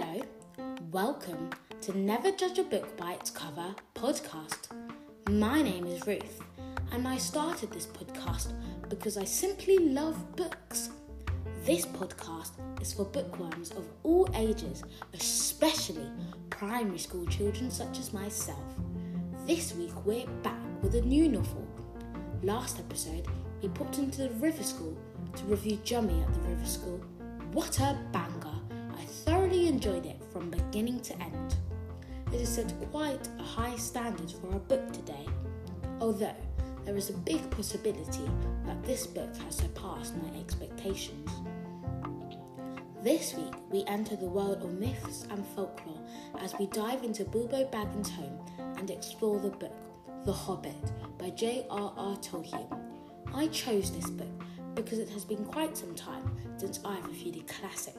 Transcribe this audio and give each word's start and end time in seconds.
Hello, 0.00 0.22
welcome 0.92 1.50
to 1.80 1.98
Never 1.98 2.30
Judge 2.30 2.60
a 2.60 2.62
Book 2.62 2.96
by 2.96 3.14
Its 3.14 3.30
Cover 3.30 3.74
podcast. 3.96 4.68
My 5.28 5.60
name 5.60 5.86
is 5.86 6.06
Ruth, 6.06 6.40
and 6.92 7.08
I 7.08 7.16
started 7.16 7.72
this 7.72 7.86
podcast 7.86 8.52
because 8.88 9.16
I 9.16 9.24
simply 9.24 9.76
love 9.78 10.36
books. 10.36 10.90
This 11.64 11.84
podcast 11.84 12.52
is 12.80 12.92
for 12.92 13.06
bookworms 13.06 13.72
of 13.72 13.88
all 14.04 14.28
ages, 14.36 14.84
especially 15.14 16.08
primary 16.48 16.98
school 16.98 17.26
children 17.26 17.68
such 17.68 17.98
as 17.98 18.12
myself. 18.12 18.76
This 19.48 19.74
week 19.74 20.06
we're 20.06 20.28
back 20.44 20.62
with 20.80 20.94
a 20.94 21.00
new 21.00 21.28
novel. 21.28 21.66
Last 22.44 22.78
episode, 22.78 23.26
we 23.62 23.68
popped 23.70 23.98
into 23.98 24.22
the 24.22 24.30
river 24.34 24.62
school 24.62 24.96
to 25.34 25.44
review 25.46 25.80
Jummy 25.82 26.22
at 26.22 26.32
the 26.34 26.40
river 26.50 26.66
school. 26.66 27.00
What 27.50 27.80
a 27.80 27.98
banger! 28.12 28.47
Enjoyed 29.78 30.06
it 30.06 30.20
from 30.32 30.50
beginning 30.50 30.98
to 31.02 31.14
end. 31.22 31.54
It 32.32 32.40
has 32.40 32.48
set 32.48 32.74
quite 32.90 33.28
a 33.38 33.42
high 33.44 33.76
standard 33.76 34.28
for 34.28 34.52
our 34.52 34.58
book 34.58 34.92
today, 34.92 35.24
although 36.00 36.34
there 36.84 36.96
is 36.96 37.10
a 37.10 37.18
big 37.18 37.48
possibility 37.52 38.28
that 38.66 38.82
this 38.82 39.06
book 39.06 39.32
has 39.36 39.54
surpassed 39.54 40.16
my 40.16 40.36
expectations. 40.40 41.30
This 43.04 43.36
week, 43.36 43.54
we 43.70 43.84
enter 43.86 44.16
the 44.16 44.24
world 44.24 44.64
of 44.64 44.80
myths 44.80 45.28
and 45.30 45.46
folklore 45.54 46.00
as 46.40 46.56
we 46.58 46.66
dive 46.66 47.04
into 47.04 47.24
Bilbo 47.24 47.64
Baggins' 47.66 48.10
home 48.10 48.36
and 48.78 48.90
explore 48.90 49.38
the 49.38 49.50
book, 49.50 49.76
The 50.24 50.32
Hobbit, 50.32 50.90
by 51.18 51.30
J.R.R. 51.30 52.16
Tolkien. 52.16 52.66
I 53.32 53.46
chose 53.46 53.92
this 53.92 54.10
book 54.10 54.42
because 54.74 54.98
it 54.98 55.10
has 55.10 55.24
been 55.24 55.44
quite 55.44 55.76
some 55.76 55.94
time 55.94 56.36
since 56.56 56.80
I've 56.84 57.06
reviewed 57.06 57.36
a 57.36 57.42
classic. 57.42 57.94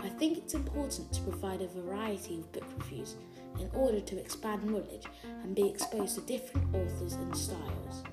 I 0.00 0.08
think 0.08 0.38
it's 0.38 0.54
important 0.54 1.12
to 1.12 1.20
provide 1.22 1.62
a 1.62 1.68
variety 1.68 2.38
of 2.38 2.52
book 2.52 2.64
reviews 2.78 3.16
in 3.58 3.70
order 3.74 4.00
to 4.00 4.18
expand 4.18 4.64
knowledge 4.64 5.06
and 5.42 5.54
be 5.54 5.68
exposed 5.68 6.16
to 6.16 6.20
different 6.22 6.74
authors 6.74 7.14
and 7.14 7.36
styles. 7.36 8.04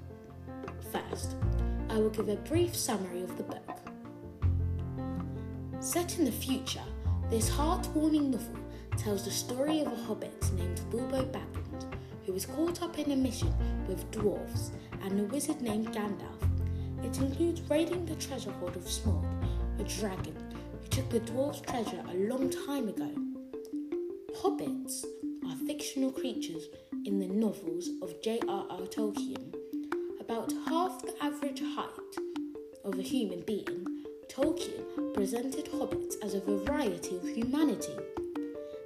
First, 0.91 1.35
I 1.89 1.97
will 1.97 2.09
give 2.09 2.29
a 2.29 2.35
brief 2.37 2.75
summary 2.75 3.23
of 3.23 3.37
the 3.37 3.43
book. 3.43 3.79
Set 5.79 6.17
in 6.17 6.25
the 6.25 6.31
future, 6.31 6.83
this 7.29 7.49
heartwarming 7.49 8.29
novel 8.31 8.59
tells 8.97 9.25
the 9.25 9.31
story 9.31 9.81
of 9.81 9.87
a 9.87 10.03
hobbit 10.03 10.51
named 10.53 10.81
Bilbo 10.89 11.23
Baggins 11.25 11.85
who 12.25 12.33
was 12.33 12.45
caught 12.45 12.81
up 12.81 12.97
in 12.97 13.11
a 13.11 13.15
mission 13.15 13.53
with 13.87 14.09
dwarfs 14.11 14.71
and 15.03 15.19
a 15.19 15.23
wizard 15.23 15.61
named 15.61 15.91
Gandalf. 15.93 17.03
It 17.03 17.17
includes 17.17 17.61
raiding 17.69 18.05
the 18.05 18.15
treasure 18.15 18.51
hoard 18.51 18.75
of 18.75 18.83
Smaug, 18.83 19.25
a 19.79 19.83
dragon 19.83 20.35
took 20.93 21.09
the 21.09 21.19
dwarf's 21.21 21.59
treasure 21.61 22.03
a 22.07 22.13
long 22.29 22.51
time 22.67 22.87
ago. 22.87 23.09
Hobbits 24.37 25.03
are 25.47 25.65
fictional 25.65 26.11
creatures 26.11 26.67
in 27.05 27.17
the 27.17 27.25
novels 27.25 27.89
of 28.03 28.21
J.R.R. 28.21 28.81
Tolkien. 28.81 29.55
About 30.19 30.53
half 30.67 31.01
the 31.01 31.15
average 31.19 31.63
height 31.63 31.89
of 32.85 32.99
a 32.99 33.01
human 33.01 33.41
being, 33.41 33.87
Tolkien 34.29 35.15
presented 35.15 35.65
hobbits 35.71 36.13
as 36.21 36.35
a 36.35 36.41
variety 36.41 37.15
of 37.15 37.27
humanity, 37.27 37.97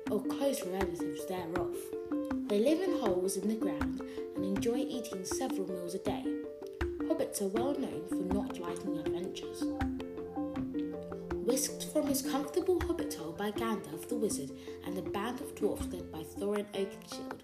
or 0.09 0.23
close 0.23 0.65
relatives 0.65 1.25
thereof. 1.25 1.75
They 2.47 2.59
live 2.59 2.79
in 2.79 2.99
holes 3.01 3.35
in 3.35 3.49
the 3.49 3.55
ground 3.55 4.01
and 4.37 4.45
enjoy 4.45 4.77
eating 4.77 5.25
several 5.25 5.67
meals 5.67 5.95
a 5.95 5.99
day. 5.99 6.23
Hobbits 7.01 7.41
are 7.41 7.49
well 7.49 7.73
known 7.77 8.07
for 8.07 8.33
not 8.33 8.59
liking 8.59 8.97
adventures. 8.97 9.65
Whisked 11.47 11.85
from 11.93 12.07
his 12.07 12.21
comfortable 12.21 12.77
hobbit 12.81 13.13
hole 13.13 13.31
by 13.31 13.51
Gandalf 13.51 14.09
the 14.09 14.17
wizard 14.17 14.51
and 14.85 14.97
a 14.97 15.01
band 15.01 15.39
of 15.39 15.55
dwarfs 15.55 15.87
led 15.87 16.11
by 16.11 16.19
Thorin 16.19 16.65
Oakenshield, 16.73 17.39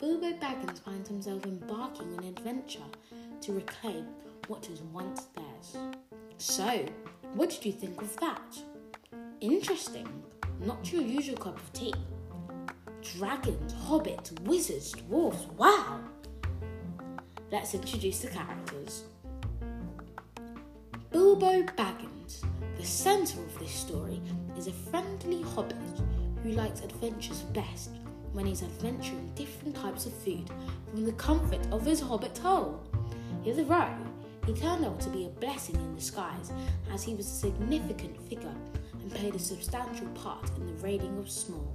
Bilbo 0.00 0.34
Baggins 0.34 0.78
finds 0.78 1.08
himself 1.08 1.44
embarking 1.44 2.12
on 2.12 2.22
an 2.22 2.28
adventure 2.28 2.86
to 3.40 3.52
reclaim 3.52 4.06
what 4.46 4.70
was 4.70 4.82
once 4.82 5.26
theirs. 5.34 5.76
So, 6.38 6.86
what 7.34 7.50
did 7.50 7.64
you 7.64 7.72
think 7.72 8.00
of 8.00 8.16
that? 8.20 8.56
Interesting, 9.40 10.06
not 10.60 10.92
your 10.92 11.02
usual 11.02 11.36
cup 11.36 11.56
of 11.56 11.72
tea 11.72 11.92
dragons, 13.02 13.74
hobbits, 13.74 14.30
wizards, 14.42 14.92
dwarfs. 14.92 15.46
Wow! 15.56 15.98
Let's 17.50 17.74
introduce 17.74 18.20
the 18.20 18.28
characters. 18.28 19.02
Bilbo 21.10 21.64
Baggins, 21.64 22.13
the 22.84 22.90
centre 22.90 23.40
of 23.40 23.58
this 23.58 23.70
story, 23.70 24.20
is 24.58 24.66
a 24.66 24.72
friendly 24.72 25.40
hobbit 25.40 25.78
who 26.42 26.50
likes 26.50 26.82
adventures 26.82 27.40
best 27.54 27.92
when 28.34 28.44
he's 28.44 28.62
adventuring 28.62 29.32
different 29.34 29.74
types 29.74 30.04
of 30.04 30.12
food 30.12 30.50
from 30.90 31.06
the 31.06 31.12
comfort 31.12 31.66
of 31.72 31.86
his 31.86 31.98
hobbit 31.98 32.36
hole. 32.36 32.78
Hitherto, 33.42 33.86
he 34.44 34.52
turned 34.52 34.84
out 34.84 35.00
to 35.00 35.08
be 35.08 35.24
a 35.24 35.40
blessing 35.40 35.76
in 35.76 35.96
disguise 35.96 36.52
as 36.92 37.02
he 37.02 37.14
was 37.14 37.26
a 37.26 37.30
significant 37.30 38.20
figure 38.28 38.54
and 38.92 39.10
played 39.10 39.34
a 39.34 39.38
substantial 39.38 40.08
part 40.08 40.50
in 40.58 40.66
the 40.66 40.82
raiding 40.82 41.16
of 41.16 41.24
Smaug. 41.24 41.74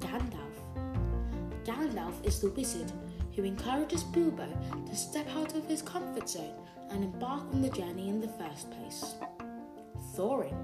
Gandalf 0.00 1.64
Gandalf 1.64 2.26
is 2.26 2.40
the 2.40 2.50
wizard 2.50 2.92
who 3.34 3.44
encourages 3.44 4.04
Bilbo 4.04 4.48
to 4.86 4.94
step 4.94 5.26
out 5.34 5.54
of 5.54 5.66
his 5.66 5.80
comfort 5.80 6.28
zone 6.28 6.52
and 6.90 7.04
embark 7.04 7.44
on 7.54 7.62
the 7.62 7.70
journey 7.70 8.10
in 8.10 8.20
the 8.20 8.28
first 8.28 8.70
place. 8.72 9.14
Thorin. 10.16 10.56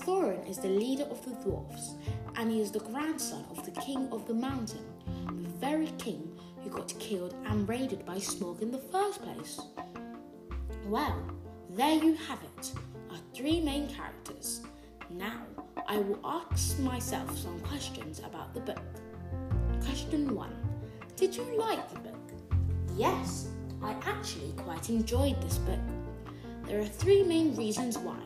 Thorin 0.00 0.48
is 0.48 0.56
the 0.56 0.68
leader 0.68 1.04
of 1.04 1.22
the 1.26 1.32
dwarfs, 1.44 1.96
and 2.36 2.50
he 2.50 2.62
is 2.62 2.70
the 2.70 2.80
grandson 2.80 3.44
of 3.50 3.62
the 3.66 3.80
king 3.82 4.08
of 4.10 4.26
the 4.26 4.32
mountain, 4.32 4.84
the 5.26 5.48
very 5.50 5.88
king 5.98 6.34
who 6.64 6.70
got 6.70 6.98
killed 6.98 7.34
and 7.44 7.68
raided 7.68 8.06
by 8.06 8.16
Smaug 8.16 8.62
in 8.62 8.70
the 8.70 8.78
first 8.78 9.20
place. 9.22 9.60
Well, 10.86 11.22
there 11.68 12.02
you 12.02 12.14
have 12.14 12.38
it, 12.42 12.72
our 13.10 13.18
three 13.34 13.60
main 13.60 13.88
characters. 13.88 14.62
Now, 15.10 15.42
I 15.86 15.98
will 15.98 16.20
ask 16.24 16.78
myself 16.78 17.36
some 17.36 17.60
questions 17.60 18.20
about 18.20 18.54
the 18.54 18.60
book. 18.60 18.80
Question 19.84 20.34
1 20.34 20.50
Did 21.16 21.36
you 21.36 21.44
like 21.58 21.92
the 21.92 21.98
book? 21.98 22.32
Yes, 22.96 23.48
I 23.82 23.94
actually 24.06 24.52
quite 24.56 24.88
enjoyed 24.88 25.42
this 25.42 25.58
book. 25.58 25.80
There 26.64 26.80
are 26.80 26.86
three 26.86 27.22
main 27.22 27.54
reasons 27.54 27.98
why. 27.98 28.16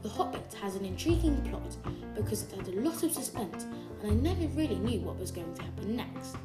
1. 0.00 0.02
The 0.02 0.08
Hobbit 0.08 0.54
has 0.62 0.76
an 0.76 0.84
intriguing 0.84 1.40
plot 1.42 1.76
because 2.14 2.42
it 2.42 2.52
had 2.56 2.68
a 2.68 2.80
lot 2.80 3.02
of 3.02 3.12
suspense 3.12 3.66
and 4.02 4.10
I 4.10 4.14
never 4.14 4.46
really 4.54 4.76
knew 4.76 5.00
what 5.00 5.18
was 5.18 5.30
going 5.30 5.52
to 5.54 5.62
happen 5.62 5.96
next. 5.96 6.36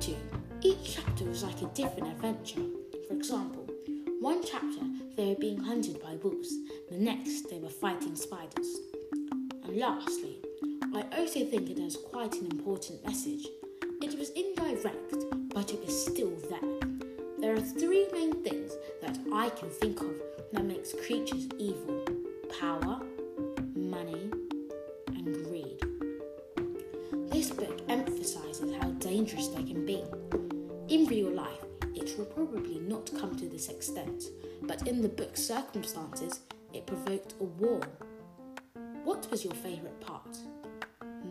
2. 0.00 0.16
Each 0.62 0.96
chapter 0.96 1.24
was 1.24 1.42
like 1.42 1.60
a 1.62 1.66
different 1.66 2.08
adventure. 2.08 2.62
For 3.06 3.14
example, 3.14 3.66
one 4.20 4.42
chapter 4.44 4.84
they 5.16 5.28
were 5.28 5.40
being 5.40 5.58
hunted 5.58 6.02
by 6.02 6.16
wolves, 6.22 6.54
the 6.90 6.98
next 6.98 7.48
they 7.50 7.58
were 7.58 7.68
fighting 7.68 8.16
spiders. 8.16 8.78
And 9.64 9.76
lastly, 9.76 10.38
I 10.94 11.04
also 11.16 11.44
think 11.44 11.70
it 11.70 11.78
has 11.78 11.96
quite 11.96 12.34
an 12.34 12.46
important 12.50 13.04
message. 13.04 13.46
It 14.00 14.18
was 14.18 14.30
indirect, 14.30 15.14
but 15.54 15.72
it 15.72 15.84
was 15.84 16.06
still 16.06 16.32
there. 16.48 16.88
There 17.40 17.54
are 17.54 17.60
three 17.60 18.06
main 18.12 18.42
things 18.42 18.72
that 19.02 19.18
I 19.32 19.50
can 19.50 19.68
think 19.70 20.00
of 20.00 20.14
that 20.52 20.64
makes 20.64 20.92
creatures 21.06 21.46
evil 21.58 22.07
power, 22.58 22.98
money, 23.76 24.30
and 25.08 25.44
greed. 25.44 25.80
This 27.30 27.50
book 27.50 27.80
emphasizes 27.88 28.74
how 28.80 28.90
dangerous 28.92 29.48
they 29.48 29.62
can 29.62 29.86
be. 29.86 30.02
In 30.88 31.06
real 31.06 31.30
life, 31.30 31.64
it 31.94 32.18
will 32.18 32.24
probably 32.24 32.80
not 32.80 33.10
come 33.16 33.36
to 33.36 33.48
this 33.48 33.68
extent, 33.68 34.24
but 34.62 34.88
in 34.88 35.02
the 35.02 35.08
book's 35.08 35.42
circumstances, 35.42 36.40
it 36.72 36.84
provoked 36.84 37.34
a 37.40 37.44
war. 37.44 37.80
What 39.04 39.30
was 39.30 39.44
your 39.44 39.54
favourite 39.54 40.00
part? 40.00 40.36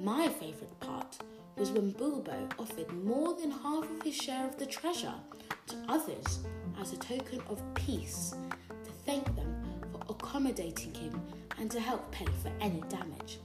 My 0.01 0.29
favourite 0.29 0.79
part 0.79 1.17
was 1.57 1.71
when 1.71 1.91
Bilbo 1.91 2.47
offered 2.57 2.91
more 3.03 3.33
than 3.33 3.51
half 3.51 3.83
of 3.83 4.01
his 4.01 4.15
share 4.15 4.45
of 4.45 4.57
the 4.57 4.65
treasure 4.65 5.15
to 5.67 5.75
others 5.89 6.39
as 6.79 6.93
a 6.93 6.97
token 6.97 7.41
of 7.49 7.61
peace, 7.73 8.33
to 8.85 8.91
thank 9.05 9.25
accommodating 10.37 10.93
him 10.93 11.19
and 11.57 11.71
to 11.71 11.79
help 11.79 12.11
pay 12.11 12.27
for 12.43 12.51
any 12.61 12.79
damage. 12.89 13.39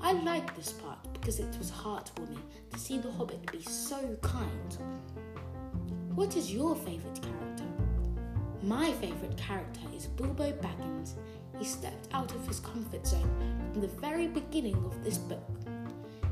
I 0.00 0.10
liked 0.10 0.56
this 0.56 0.72
part 0.72 0.98
because 1.12 1.38
it 1.38 1.56
was 1.60 1.70
heartwarming 1.70 2.40
to 2.72 2.78
see 2.78 2.98
the 2.98 3.12
Hobbit 3.12 3.52
be 3.52 3.62
so 3.62 4.16
kind. 4.20 4.76
What 6.16 6.36
is 6.36 6.52
your 6.52 6.74
favourite 6.74 7.22
character? 7.22 7.64
My 8.64 8.90
favourite 8.94 9.36
character 9.36 9.82
is 9.94 10.06
Bilbo 10.06 10.50
Baggins. 10.54 11.12
He 11.56 11.64
stepped 11.64 12.12
out 12.12 12.34
of 12.34 12.44
his 12.48 12.58
comfort 12.58 13.06
zone 13.06 13.70
from 13.70 13.80
the 13.82 13.86
very 13.86 14.26
beginning 14.26 14.74
of 14.84 15.04
this 15.04 15.18
book. 15.18 15.48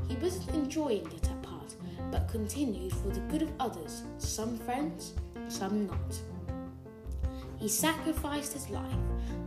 He 0.09 0.15
wasn't 0.15 0.49
enjoying 0.53 1.05
it 1.05 1.29
at 1.29 1.41
part, 1.43 1.75
but 2.11 2.27
continued 2.27 2.91
for 2.91 3.07
the 3.07 3.21
good 3.31 3.43
of 3.43 3.51
others, 3.61 4.03
some 4.17 4.57
friends, 4.57 5.13
some 5.47 5.87
not. 5.87 6.32
He 7.63 7.69
sacrificed 7.69 8.51
his 8.51 8.69
life 8.69 8.91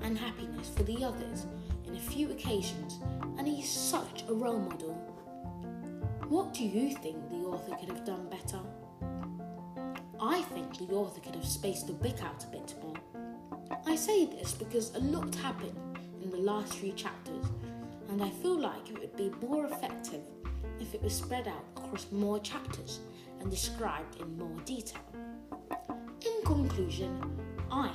and 0.00 0.16
happiness 0.16 0.70
for 0.74 0.84
the 0.84 1.04
others 1.04 1.44
in 1.86 1.94
a 1.94 2.00
few 2.00 2.30
occasions, 2.30 2.98
and 3.36 3.46
he's 3.46 3.70
such 3.70 4.24
a 4.26 4.32
role 4.32 4.58
model. 4.58 4.94
What 6.26 6.54
do 6.54 6.64
you 6.64 6.96
think 6.96 7.28
the 7.28 7.44
author 7.44 7.76
could 7.76 7.90
have 7.90 8.06
done 8.06 8.30
better? 8.30 8.60
I 10.18 10.40
think 10.40 10.78
the 10.78 10.94
author 10.94 11.20
could 11.20 11.34
have 11.34 11.44
spaced 11.44 11.88
the 11.88 11.92
book 11.92 12.22
out 12.22 12.42
a 12.42 12.46
bit 12.46 12.74
more. 12.82 12.96
I 13.84 13.94
say 13.96 14.24
this 14.24 14.54
because 14.54 14.94
a 14.94 15.00
lot 15.00 15.34
happened 15.34 15.78
in 16.22 16.30
the 16.30 16.38
last 16.38 16.72
few 16.72 16.92
chapters, 16.92 17.44
and 18.08 18.22
I 18.22 18.30
feel 18.30 18.58
like 18.58 18.88
it 18.88 18.98
would 18.98 19.16
be 19.18 19.30
more 19.46 19.66
effective 19.66 20.22
if 20.80 20.94
it 20.94 21.02
was 21.02 21.14
spread 21.14 21.48
out 21.48 21.66
across 21.76 22.10
more 22.10 22.40
chapters 22.40 23.00
and 23.40 23.50
described 23.50 24.22
in 24.22 24.38
more 24.38 24.58
detail. 24.64 25.04
In 26.24 26.44
conclusion, 26.46 27.20
I 27.70 27.90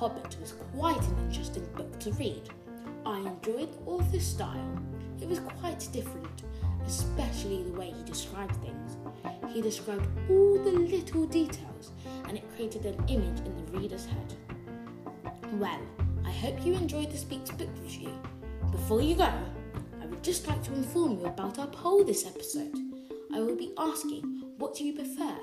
Hobbit 0.00 0.34
was 0.40 0.54
quite 0.74 0.96
an 0.96 1.16
interesting 1.28 1.68
book 1.76 2.00
to 2.00 2.10
read. 2.12 2.48
I 3.04 3.18
enjoyed 3.18 3.70
the 3.70 3.84
author's 3.84 4.26
style. 4.26 4.78
It 5.20 5.28
was 5.28 5.40
quite 5.40 5.86
different, 5.92 6.42
especially 6.86 7.64
the 7.64 7.78
way 7.78 7.92
he 7.94 8.02
described 8.04 8.56
things. 8.62 8.96
He 9.52 9.60
described 9.60 10.08
all 10.30 10.54
the 10.54 10.72
little 10.72 11.26
details 11.26 11.90
and 12.26 12.38
it 12.38 12.50
created 12.56 12.86
an 12.86 12.94
image 13.08 13.40
in 13.40 13.54
the 13.54 13.78
reader's 13.78 14.06
head. 14.06 14.32
Well, 15.52 15.82
I 16.24 16.30
hope 16.30 16.64
you 16.64 16.72
enjoyed 16.72 17.10
this 17.10 17.26
week's 17.28 17.50
book 17.50 17.68
review. 17.82 18.18
Before 18.72 19.02
you 19.02 19.16
go, 19.16 19.30
I 20.00 20.06
would 20.06 20.24
just 20.24 20.48
like 20.48 20.62
to 20.62 20.72
inform 20.72 21.18
you 21.18 21.26
about 21.26 21.58
our 21.58 21.66
poll 21.66 22.04
this 22.04 22.26
episode. 22.26 22.74
I 23.34 23.40
will 23.40 23.54
be 23.54 23.74
asking, 23.76 24.22
what 24.56 24.74
do 24.74 24.82
you 24.82 24.94
prefer, 24.94 25.36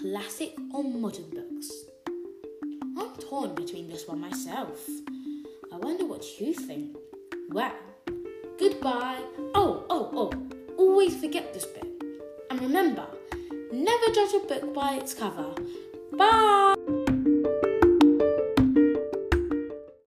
classic 0.00 0.54
or 0.72 0.82
modern 0.82 1.28
books? 1.28 1.70
Torn 3.18 3.54
between 3.54 3.88
this 3.88 4.06
one 4.06 4.20
myself. 4.20 4.88
I 5.72 5.76
wonder 5.76 6.06
what 6.06 6.40
you 6.40 6.54
think. 6.54 6.96
Well, 7.50 7.72
goodbye. 8.58 9.20
Oh, 9.54 9.84
oh, 9.90 10.10
oh, 10.12 10.32
always 10.76 11.16
forget 11.20 11.52
this 11.52 11.66
bit. 11.66 11.86
And 12.50 12.60
remember, 12.60 13.06
never 13.72 14.12
judge 14.12 14.34
a 14.34 14.46
book 14.46 14.72
by 14.74 14.94
its 14.94 15.14
cover. 15.14 15.54
Bye! 16.12 16.77